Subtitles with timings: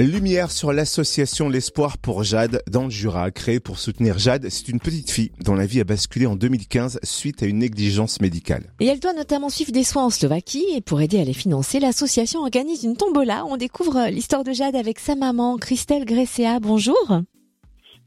[0.00, 4.46] Lumière sur l'association L'Espoir pour Jade dans le Jura, créée pour soutenir Jade.
[4.48, 8.20] C'est une petite fille dont la vie a basculé en 2015 suite à une négligence
[8.20, 8.72] médicale.
[8.78, 11.80] Et elle doit notamment suivre des soins en Slovaquie et pour aider à les financer,
[11.80, 13.44] l'association organise une tombola.
[13.46, 16.60] On découvre l'histoire de Jade avec sa maman, Christelle Gresséa.
[16.60, 17.20] Bonjour.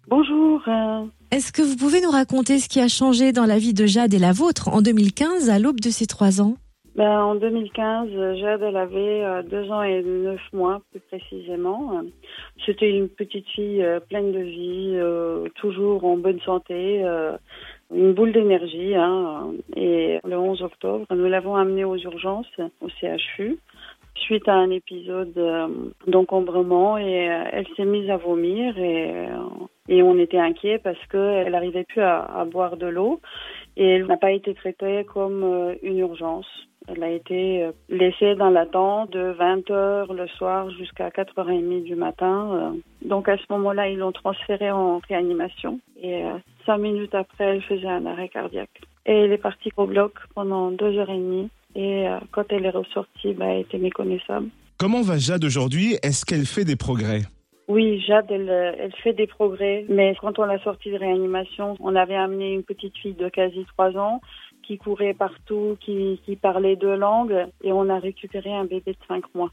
[0.07, 0.61] Bonjour.
[1.31, 4.13] Est-ce que vous pouvez nous raconter ce qui a changé dans la vie de Jade
[4.13, 6.55] et la vôtre en 2015 à l'aube de ses trois ans?
[6.95, 12.01] Ben, en 2015, euh, Jade, elle avait deux ans et neuf mois, plus précisément.
[12.65, 17.37] C'était une petite fille euh, pleine de vie, euh, toujours en bonne santé, euh,
[17.93, 18.95] une boule d'énergie.
[18.95, 22.51] Hein, et le 11 octobre, nous l'avons amenée aux urgences,
[22.81, 23.57] au CHU,
[24.15, 25.67] suite à un épisode euh,
[26.07, 26.97] d'encombrement.
[26.97, 29.37] Et euh, elle s'est mise à vomir et, euh,
[29.87, 33.19] et on était inquiets parce qu'elle n'arrivait plus à, à boire de l'eau.
[33.77, 36.47] Et elle n'a pas été traitée comme une urgence.
[36.87, 41.95] Elle a été euh, laissée dans l'attente de 20 heures le soir jusqu'à 4h30 du
[41.95, 42.49] matin.
[42.53, 42.71] Euh,
[43.07, 45.79] Donc à ce moment-là, ils l'ont transférée en réanimation.
[46.01, 48.81] Et euh, cinq minutes après, elle faisait un arrêt cardiaque.
[49.05, 51.49] Et elle est partie au bloc pendant deux heures et demie.
[51.75, 54.49] Et quand elle est ressortie, bah, elle était méconnaissable.
[54.77, 55.95] Comment va Jade aujourd'hui?
[56.03, 57.21] Est-ce qu'elle fait des progrès?
[57.71, 59.85] Oui, Jade, elle, euh, elle fait des progrès.
[59.87, 63.63] Mais quand on l'a sortie de réanimation, on avait amené une petite fille de quasi
[63.73, 64.19] trois ans
[64.61, 69.05] qui courait partout, qui, qui parlait deux langues, et on a récupéré un bébé de
[69.07, 69.51] cinq mois.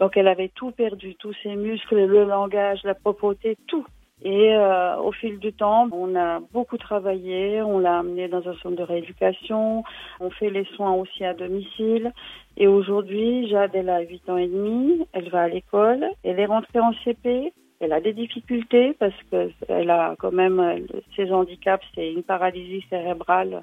[0.00, 3.86] Donc elle avait tout perdu, tous ses muscles, le langage, la propreté, tout.
[4.28, 8.54] Et euh, au fil du temps, on a beaucoup travaillé, on l'a amenée dans un
[8.56, 9.84] centre de rééducation,
[10.18, 12.12] on fait les soins aussi à domicile.
[12.56, 16.46] Et aujourd'hui, Jade, elle a 8 ans et demi, elle va à l'école, elle est
[16.46, 21.86] rentrée en CP, elle a des difficultés parce que elle a quand même ses handicaps,
[21.94, 23.62] c'est une paralysie cérébrale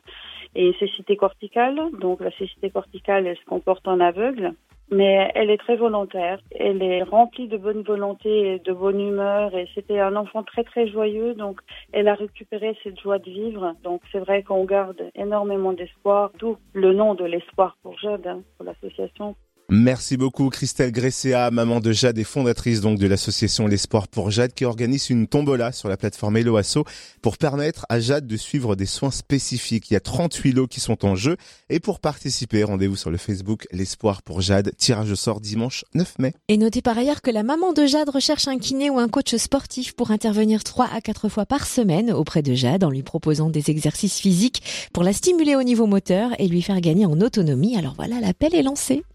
[0.55, 1.77] et une cécité corticale.
[1.99, 4.53] Donc la cécité corticale, elle se comporte en aveugle.
[4.91, 9.55] Mais elle est très volontaire, elle est remplie de bonne volonté et de bonne humeur
[9.55, 11.61] et c'était un enfant très très joyeux donc
[11.93, 13.75] elle a récupéré cette joie de vivre.
[13.83, 18.41] Donc c'est vrai qu'on garde énormément d'espoir, d'où le nom de l'espoir pour Jade, hein,
[18.57, 19.35] pour l'association.
[19.69, 24.53] Merci beaucoup Christelle Gresséa, maman de Jade et fondatrice donc de l'association L'Espoir pour Jade
[24.53, 26.83] qui organise une tombola sur la plateforme Eloasso
[27.21, 29.89] pour permettre à Jade de suivre des soins spécifiques.
[29.89, 31.37] Il y a 38 lots qui sont en jeu
[31.69, 36.19] et pour participer, rendez-vous sur le Facebook L'Espoir pour Jade, tirage au sort dimanche 9
[36.19, 36.33] mai.
[36.49, 39.35] Et notez par ailleurs que la maman de Jade recherche un kiné ou un coach
[39.35, 43.49] sportif pour intervenir trois à quatre fois par semaine auprès de Jade en lui proposant
[43.49, 47.77] des exercices physiques pour la stimuler au niveau moteur et lui faire gagner en autonomie.
[47.77, 49.03] Alors voilà, l'appel est lancé.